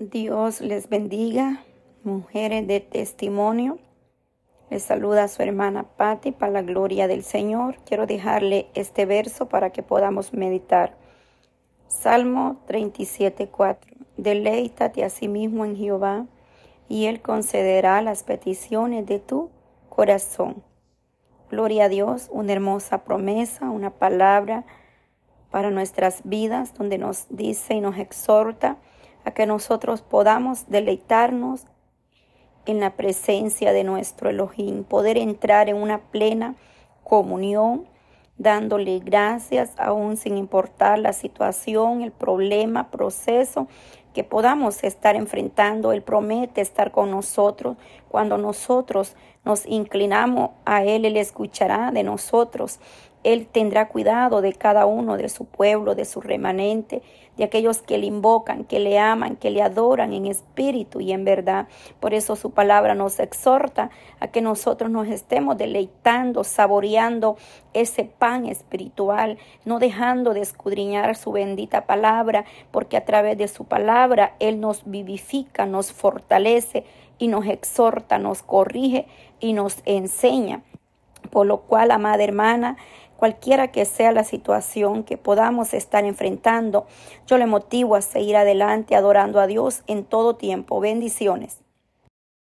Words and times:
Dios 0.00 0.62
les 0.62 0.88
bendiga, 0.88 1.62
mujeres 2.04 2.66
de 2.66 2.80
testimonio. 2.80 3.78
Les 4.70 4.82
saluda 4.82 5.24
a 5.24 5.28
su 5.28 5.42
hermana 5.42 5.82
Patti 5.82 6.32
para 6.32 6.52
la 6.52 6.62
gloria 6.62 7.06
del 7.06 7.22
Señor. 7.22 7.76
Quiero 7.84 8.06
dejarle 8.06 8.70
este 8.72 9.04
verso 9.04 9.50
para 9.50 9.72
que 9.72 9.82
podamos 9.82 10.32
meditar. 10.32 10.96
Salmo 11.86 12.62
37:4. 12.66 13.94
Deleítate 14.16 15.04
a 15.04 15.10
sí 15.10 15.28
mismo 15.28 15.66
en 15.66 15.76
Jehová, 15.76 16.24
y 16.88 17.04
Él 17.04 17.20
concederá 17.20 18.00
las 18.00 18.22
peticiones 18.22 19.04
de 19.04 19.18
tu 19.18 19.50
corazón. 19.90 20.64
Gloria 21.50 21.84
a 21.84 21.88
Dios, 21.90 22.30
una 22.32 22.54
hermosa 22.54 23.04
promesa, 23.04 23.68
una 23.68 23.90
palabra 23.90 24.64
para 25.50 25.70
nuestras 25.70 26.22
vidas, 26.24 26.72
donde 26.72 26.96
nos 26.96 27.26
dice 27.28 27.74
y 27.74 27.82
nos 27.82 27.98
exhorta 27.98 28.78
que 29.32 29.46
nosotros 29.46 30.02
podamos 30.02 30.68
deleitarnos 30.68 31.66
en 32.66 32.80
la 32.80 32.90
presencia 32.96 33.72
de 33.72 33.84
nuestro 33.84 34.30
Elohim, 34.30 34.84
poder 34.84 35.16
entrar 35.16 35.68
en 35.68 35.76
una 35.76 35.98
plena 35.98 36.54
comunión, 37.04 37.86
dándole 38.38 39.00
gracias 39.00 39.72
aún 39.78 40.16
sin 40.16 40.36
importar 40.36 40.98
la 40.98 41.12
situación, 41.12 42.02
el 42.02 42.12
problema, 42.12 42.90
proceso 42.90 43.66
que 44.12 44.24
podamos 44.24 44.82
estar 44.84 45.16
enfrentando. 45.16 45.92
Él 45.92 46.02
promete 46.02 46.60
estar 46.60 46.90
con 46.90 47.10
nosotros. 47.10 47.76
Cuando 48.08 48.38
nosotros 48.38 49.16
nos 49.44 49.66
inclinamos 49.66 50.50
a 50.64 50.84
Él, 50.84 51.04
Él 51.04 51.16
escuchará 51.16 51.90
de 51.92 52.02
nosotros. 52.02 52.80
Él 53.22 53.46
tendrá 53.46 53.88
cuidado 53.88 54.40
de 54.40 54.54
cada 54.54 54.86
uno 54.86 55.16
de 55.16 55.28
su 55.28 55.44
pueblo, 55.44 55.94
de 55.94 56.06
su 56.06 56.22
remanente, 56.22 57.02
de 57.36 57.44
aquellos 57.44 57.82
que 57.82 57.98
le 57.98 58.06
invocan, 58.06 58.64
que 58.64 58.80
le 58.80 58.98
aman, 58.98 59.36
que 59.36 59.50
le 59.50 59.62
adoran 59.62 60.12
en 60.12 60.26
espíritu 60.26 61.00
y 61.00 61.12
en 61.12 61.24
verdad. 61.24 61.68
Por 61.98 62.14
eso 62.14 62.34
su 62.34 62.50
palabra 62.50 62.94
nos 62.94 63.18
exhorta 63.20 63.90
a 64.20 64.28
que 64.28 64.40
nosotros 64.40 64.90
nos 64.90 65.06
estemos 65.08 65.56
deleitando, 65.58 66.44
saboreando 66.44 67.36
ese 67.72 68.04
pan 68.04 68.46
espiritual, 68.46 69.38
no 69.64 69.78
dejando 69.78 70.34
de 70.34 70.40
escudriñar 70.40 71.14
su 71.16 71.32
bendita 71.32 71.86
palabra, 71.86 72.44
porque 72.70 72.96
a 72.96 73.04
través 73.04 73.38
de 73.38 73.48
su 73.48 73.64
Él 74.38 74.60
nos 74.60 74.82
vivifica, 74.84 75.66
nos 75.66 75.92
fortalece 75.92 76.84
y 77.18 77.28
nos 77.28 77.46
exhorta, 77.46 78.18
nos 78.18 78.42
corrige 78.42 79.06
y 79.40 79.52
nos 79.52 79.78
enseña. 79.84 80.62
Por 81.30 81.46
lo 81.46 81.62
cual, 81.62 81.90
amada 81.90 82.24
hermana, 82.24 82.76
cualquiera 83.16 83.68
que 83.68 83.84
sea 83.84 84.12
la 84.12 84.24
situación 84.24 85.04
que 85.04 85.18
podamos 85.18 85.74
estar 85.74 86.04
enfrentando, 86.04 86.86
yo 87.26 87.36
le 87.38 87.46
motivo 87.46 87.94
a 87.94 88.00
seguir 88.00 88.36
adelante 88.36 88.96
adorando 88.96 89.40
a 89.40 89.46
Dios 89.46 89.82
en 89.86 90.04
todo 90.04 90.36
tiempo. 90.36 90.80
Bendiciones. 90.80 91.58